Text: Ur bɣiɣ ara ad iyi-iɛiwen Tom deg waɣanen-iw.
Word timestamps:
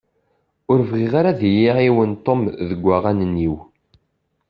Ur 0.71 0.79
bɣiɣ 0.89 1.13
ara 1.19 1.29
ad 1.31 1.41
iyi-iɛiwen 1.49 2.11
Tom 2.25 2.41
deg 2.69 2.79
waɣanen-iw. 2.85 3.55